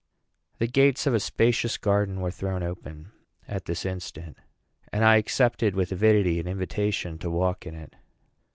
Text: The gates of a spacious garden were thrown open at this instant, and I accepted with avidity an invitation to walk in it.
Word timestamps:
The 0.57 0.65
gates 0.65 1.05
of 1.05 1.13
a 1.13 1.19
spacious 1.19 1.77
garden 1.77 2.21
were 2.21 2.31
thrown 2.31 2.63
open 2.63 3.11
at 3.47 3.65
this 3.65 3.85
instant, 3.85 4.35
and 4.91 5.05
I 5.05 5.17
accepted 5.17 5.75
with 5.75 5.91
avidity 5.91 6.39
an 6.39 6.47
invitation 6.47 7.19
to 7.19 7.29
walk 7.29 7.67
in 7.67 7.75
it. 7.75 7.93